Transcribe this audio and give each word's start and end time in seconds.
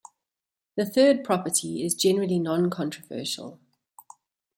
The 0.77 0.85
third 0.87 1.23
property 1.23 1.85
is 1.85 1.93
generally 1.93 2.39
non-controversial. 2.39 3.59